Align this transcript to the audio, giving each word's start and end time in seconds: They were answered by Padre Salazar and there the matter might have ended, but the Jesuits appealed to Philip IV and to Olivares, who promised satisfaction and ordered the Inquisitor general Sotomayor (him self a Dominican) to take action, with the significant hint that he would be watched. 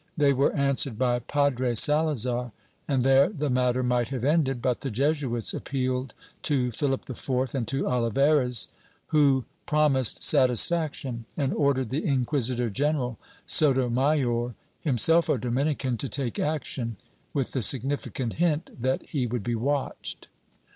They 0.17 0.33
were 0.33 0.51
answered 0.55 0.97
by 0.97 1.19
Padre 1.19 1.75
Salazar 1.75 2.51
and 2.87 3.03
there 3.03 3.29
the 3.29 3.51
matter 3.51 3.83
might 3.83 4.07
have 4.07 4.23
ended, 4.23 4.59
but 4.59 4.79
the 4.81 4.89
Jesuits 4.89 5.53
appealed 5.53 6.15
to 6.41 6.71
Philip 6.71 7.07
IV 7.07 7.53
and 7.53 7.67
to 7.67 7.87
Olivares, 7.87 8.67
who 9.09 9.45
promised 9.67 10.23
satisfaction 10.23 11.25
and 11.37 11.53
ordered 11.53 11.89
the 11.91 12.03
Inquisitor 12.03 12.67
general 12.69 13.19
Sotomayor 13.45 14.55
(him 14.79 14.97
self 14.97 15.29
a 15.29 15.37
Dominican) 15.37 15.97
to 15.97 16.09
take 16.09 16.39
action, 16.39 16.97
with 17.31 17.51
the 17.51 17.61
significant 17.61 18.33
hint 18.41 18.71
that 18.81 19.03
he 19.05 19.27
would 19.27 19.43
be 19.43 19.53
watched. 19.53 20.29